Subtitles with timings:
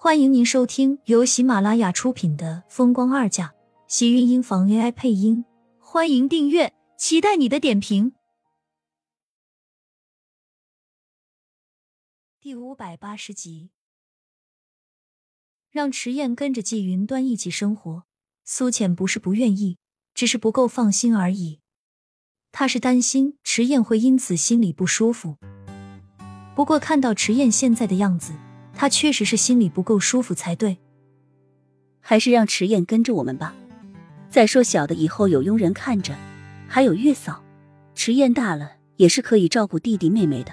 [0.00, 3.48] 欢迎您收听由喜马拉雅出品的《风光二嫁》，
[3.88, 5.44] 喜运音房 AI 配音。
[5.80, 8.12] 欢迎订阅，期待你的点评。
[12.40, 13.70] 第五百八十集，
[15.68, 18.04] 让迟燕跟着季云端一起生活，
[18.44, 19.78] 苏浅不是不愿意，
[20.14, 21.58] 只是不够放心而已。
[22.52, 25.38] 他是担心迟燕会因此心里不舒服。
[26.54, 28.32] 不过看到迟燕现在的样子，
[28.78, 30.78] 他确实是心里不够舒服才对。
[32.00, 33.52] 还是让迟燕跟着我们吧。
[34.30, 36.14] 再说小的以后有佣人看着，
[36.68, 37.42] 还有月嫂，
[37.96, 40.52] 迟燕大了也是可以照顾弟弟妹妹的。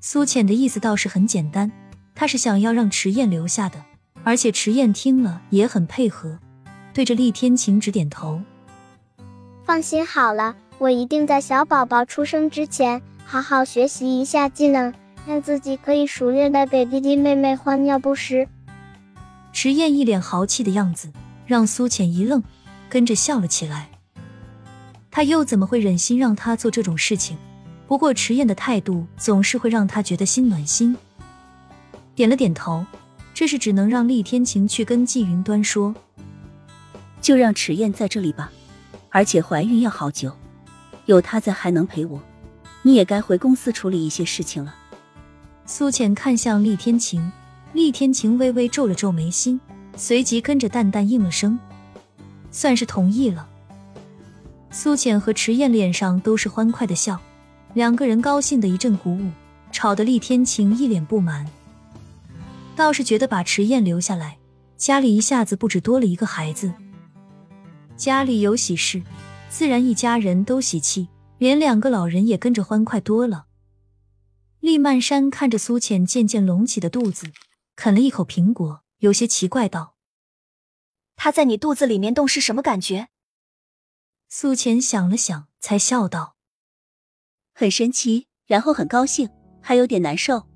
[0.00, 1.70] 苏浅的意思倒是很简单，
[2.14, 3.84] 他是想要让迟燕留下的，
[4.24, 6.38] 而且迟燕听了也很配合，
[6.94, 8.40] 对着厉天晴直点头。
[9.64, 13.02] 放心好了，我一定在小宝宝出生之前。
[13.26, 14.94] 好好学习一下技能，
[15.28, 18.48] 让自己可以熟练的给弟弟妹妹换尿不湿。
[19.52, 21.12] 迟燕一脸豪气的样子，
[21.44, 22.42] 让苏浅一愣，
[22.88, 23.90] 跟着笑了起来。
[25.10, 27.36] 他又怎么会忍心让他做这种事情？
[27.86, 30.96] 不过迟燕的态度总是会让他觉得心暖心。
[32.14, 32.86] 点了点头，
[33.34, 35.94] 这是只能让厉天晴去跟季云端说，
[37.20, 38.50] 就让迟燕在这里吧。
[39.10, 40.32] 而且怀孕要好久，
[41.04, 42.18] 有她在还能陪我。
[42.80, 44.74] 你也该回公司处理一些事情了。
[45.70, 47.30] 苏浅看向厉天晴，
[47.74, 49.60] 厉天晴微微皱了皱眉心，
[49.98, 51.58] 随即跟着淡淡应了声，
[52.50, 53.46] 算是同意了。
[54.70, 57.20] 苏浅和迟燕脸上都是欢快的笑，
[57.74, 59.30] 两个人高兴的一阵鼓舞，
[59.70, 61.46] 吵得厉天晴一脸不满，
[62.74, 64.38] 倒是觉得把迟燕留下来，
[64.78, 66.72] 家里一下子不止多了一个孩子。
[67.94, 69.02] 家里有喜事，
[69.50, 71.08] 自然一家人都喜气。
[71.36, 73.44] 连两个老人也跟着欢快多了。
[74.60, 77.32] 厉曼山看着苏浅渐渐隆起的肚子，
[77.76, 79.94] 啃了一口苹果，有些奇怪道
[81.16, 83.08] ：“他在你肚子里面动是什么感觉？”
[84.28, 86.36] 苏浅想了想，才笑道
[87.54, 90.46] ：“很神奇，然后很高兴，还有点难受。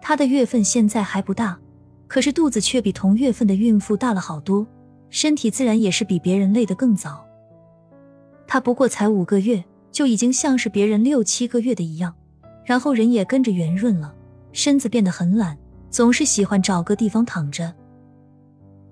[0.00, 1.60] 他的月份现在还不大，
[2.08, 4.66] 可是肚子却比同月份的孕妇大了好多，
[5.10, 7.26] 身体自然也是比别人累得更早。
[8.46, 12.16] 他不过才五个月。”就已经像是别人六七个月的一样，
[12.64, 14.14] 然后人也跟着圆润了，
[14.52, 15.56] 身子变得很懒，
[15.90, 17.74] 总是喜欢找个地方躺着。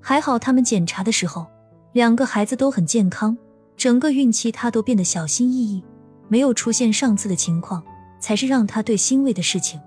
[0.00, 1.46] 还好他们检查的时候，
[1.92, 3.36] 两个孩子都很健康，
[3.76, 5.82] 整个孕期他都变得小心翼翼，
[6.28, 7.82] 没有出现上次的情况，
[8.20, 9.80] 才是让他最欣慰的事情。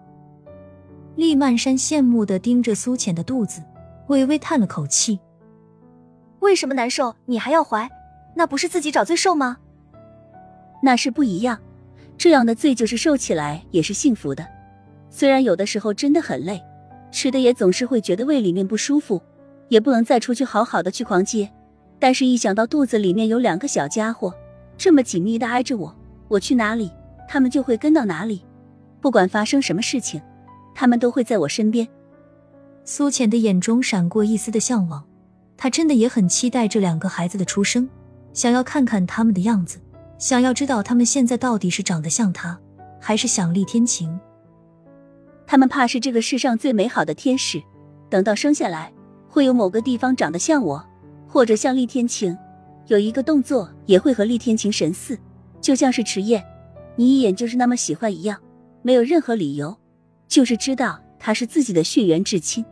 [1.16, 3.62] 厉曼山羡慕的盯着苏浅的肚子，
[4.08, 5.20] 微微叹了口气
[6.40, 7.16] ：“为什么难受？
[7.26, 7.90] 你还要怀？
[8.36, 9.58] 那不是自己找罪受吗？”
[10.82, 11.60] 那是不一样，
[12.20, 14.46] 这样的罪就是受起来也是幸福的。
[15.10, 16.62] 虽然有的时候真的很累，
[17.12, 19.22] 吃的也总是会觉得胃里面不舒服，
[19.70, 21.50] 也不能再出去好好的去逛街。
[21.98, 24.34] 但是，一想到肚子里面有两个小家伙
[24.78, 25.96] 这么紧密的挨着我，
[26.28, 26.92] 我去哪里，
[27.26, 28.44] 他们就会跟到哪里。
[29.00, 30.22] 不管发生什么事情，
[30.76, 31.88] 他们都会在我身边。
[32.84, 35.06] 苏浅的眼中闪过一丝的向往，
[35.56, 37.90] 她真的也很期待这两个孩子的出生，
[38.34, 39.80] 想要看看他们的样子。
[40.20, 42.60] 想要知道他们现在到底是长得像他，
[43.00, 44.20] 还是想厉天晴？
[45.48, 47.64] 他们怕是这个世上最美好的天使，
[48.10, 48.92] 等到生下来，
[49.30, 50.86] 会有某个地方长得像我，
[51.26, 52.38] 或者像厉天晴，
[52.88, 55.18] 有一个动作也会和厉天晴神似，
[55.62, 56.44] 就像是迟燕，
[56.98, 58.38] 你一眼就是那么喜欢一样，
[58.82, 59.78] 没有任何理由，
[60.28, 62.66] 就是知道他是自己的血缘至亲。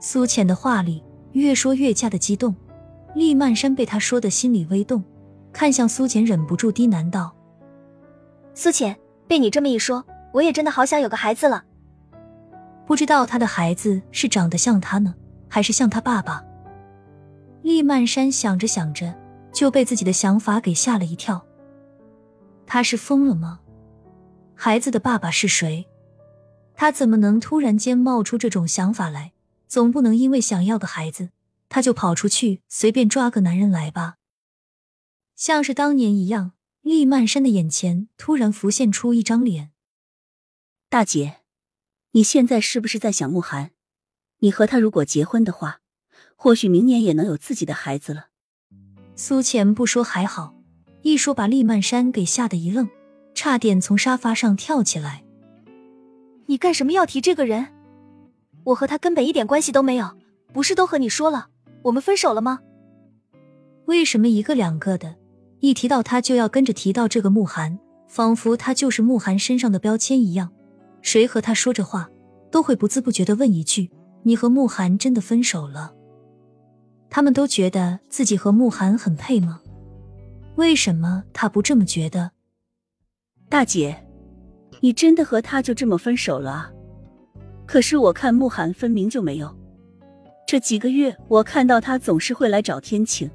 [0.00, 2.56] 苏浅的话里越说越加的激动，
[3.14, 5.04] 厉曼山被他说的心里微动。
[5.54, 7.34] 看向苏浅，忍不住低喃道
[8.54, 8.94] ：“苏浅，
[9.28, 11.64] 被你这么一说，我也真的好想有个孩子了。
[12.84, 15.14] 不知道他的孩子是长得像他呢，
[15.48, 16.44] 还是像他爸爸？”
[17.62, 19.14] 厉曼山想着想着，
[19.52, 21.46] 就被自己的想法给吓了一跳。
[22.66, 23.60] 他是疯了吗？
[24.56, 25.86] 孩子的爸爸是谁？
[26.74, 29.32] 他怎么能突然间冒出这种想法来？
[29.68, 31.30] 总不能因为想要个孩子，
[31.68, 34.16] 他就跑出去随便抓个男人来吧？
[35.36, 36.52] 像是当年一样，
[36.82, 39.72] 厉曼山的眼前突然浮现出一张脸。
[40.88, 41.38] 大姐，
[42.12, 43.72] 你现在是不是在想慕寒？
[44.38, 45.80] 你和他如果结婚的话，
[46.36, 48.28] 或许明年也能有自己的孩子了。
[49.16, 50.54] 苏浅不说还好，
[51.02, 52.88] 一说把厉曼山给吓得一愣，
[53.34, 55.24] 差点从沙发上跳起来。
[56.46, 57.72] 你干什么要提这个人？
[58.64, 60.16] 我和他根本一点关系都没有，
[60.52, 61.48] 不是都和你说了，
[61.82, 62.60] 我们分手了吗？
[63.86, 65.16] 为什么一个两个的？
[65.66, 70.52] 一提到他，就要跟着提到这个慕寒，仿佛他就是慕寒身上的标签一样。
[71.00, 72.10] 谁和他说着话，
[72.50, 73.90] 都会不自不觉的问一句
[74.24, 75.94] ：“你和慕寒真的分手了？
[77.08, 79.60] 他们都觉得自己和慕寒很配吗？
[80.56, 82.32] 为什么他不这么觉得？
[83.48, 84.06] 大姐，
[84.80, 86.70] 你真的和他就这么分手了？
[87.64, 89.56] 可是我看慕寒分明就没有。
[90.46, 93.30] 这几个月我看到他总是会来找天晴，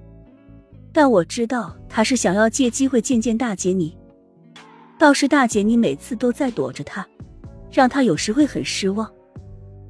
[0.92, 3.96] 但我知道他是想要借机会见见大姐你。
[4.98, 7.08] 倒是大姐你每次都在躲着他，
[7.72, 9.10] 让他有时会很失望。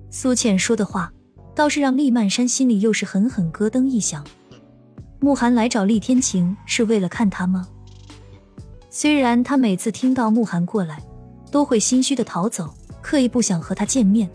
[0.09, 1.11] 苏倩说的话
[1.55, 4.25] 倒是让厉曼山心里又是狠狠咯噔一响。
[5.19, 7.67] 慕寒来找厉天晴是为了看他吗？
[8.89, 11.03] 虽然他每次听到慕寒过来，
[11.51, 14.29] 都会心虚的逃走，刻意不想和他见面。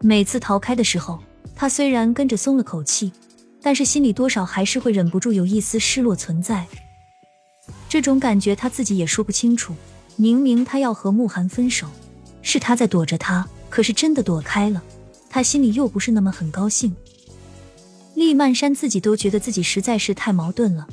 [0.00, 1.18] 每次逃开的时候。
[1.60, 3.12] 他虽然跟着松了口气，
[3.68, 6.66] 但是心里多少还是会忍不住有一丝失落存在。
[7.86, 9.74] 这种感觉他自己也说不清楚。
[10.16, 11.86] 明明他要和慕寒分手，
[12.40, 14.82] 是他在躲着他，可是真的躲开了，
[15.28, 16.96] 他心里又不是那么很高兴。
[18.14, 20.88] 厉曼山自己都觉得自己实在是太矛盾了，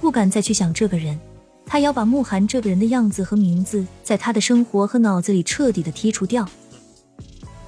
[0.00, 1.18] 不敢再去想这个人。
[1.66, 6.48] 他要把慕寒这个人的样子和名字，在他的生活和脑子里彻底的剔除掉。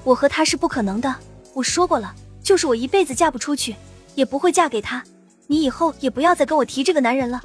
[0.05, 1.13] 我和他是不可能的，
[1.53, 2.15] 我说过了。
[2.41, 3.75] 就是我一辈子嫁不出去，
[4.15, 5.03] 也不会嫁给他。
[5.47, 7.41] 你以后也不要再跟我提这个男人了，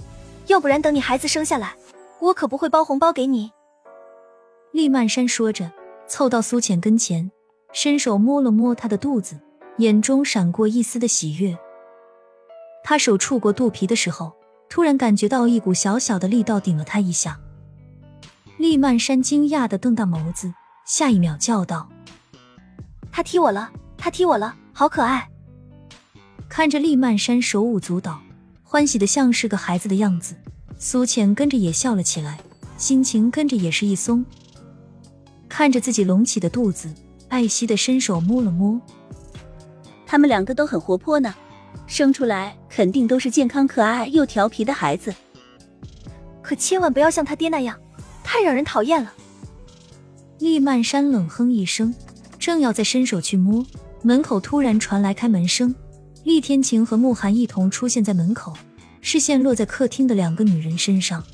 [0.47, 1.75] 要不然等你孩子生下来，
[2.21, 3.51] 我可不会包红包给你。
[4.73, 5.71] 厉曼山说着，
[6.07, 7.31] 凑到苏浅跟前，
[7.73, 9.39] 伸手摸了摸她的肚子，
[9.79, 11.57] 眼中闪过一丝的喜悦。
[12.85, 14.33] 他手触过肚皮的时候，
[14.69, 17.39] 突然感觉到一股小小的力道顶了他一下。
[18.57, 20.53] 厉曼山惊讶的瞪大眸子，
[20.87, 21.89] 下一秒叫道
[23.13, 25.29] ：“他踢我了，他踢我了！”好可爱！
[26.49, 28.21] 看着厉曼山手舞足蹈，
[28.63, 30.35] 欢喜的像是个孩子的样子，
[30.79, 32.39] 苏浅跟着也笑了起来，
[32.79, 34.25] 心情跟着也是一松。
[35.49, 36.93] 看着自己隆起的肚子，
[37.29, 38.81] 艾希的伸手摸了摸。
[40.07, 41.35] 他们两个都很活泼呢，
[41.87, 45.15] 生出来肯定都是健康可爱又调皮的孩子。
[46.43, 47.79] 可千万不要像他爹那样，
[48.25, 49.13] 太让人讨厌了。
[50.39, 51.95] 厉曼山冷哼一声，
[52.39, 53.65] 正要再伸手去摸。
[54.03, 55.75] 门口突然传来开门声，
[56.29, 58.53] 厉天晴和慕寒一同出现在门口，
[59.01, 61.25] 视线落在客厅的两个女人身上。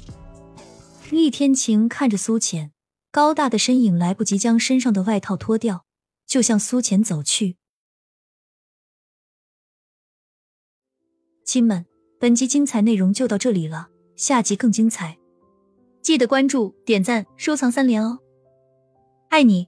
[1.11, 2.70] 厉天晴看着苏浅，
[3.11, 5.85] 高大的身影来不及将身上的外套脱掉，
[6.29, 7.56] 就向苏浅走去。
[11.44, 11.85] 亲们，
[12.20, 15.19] 本集精彩内容就到这里了，下集更精彩，
[16.02, 18.20] 记得关注、点赞、收藏三连哦，
[19.31, 19.67] 爱你！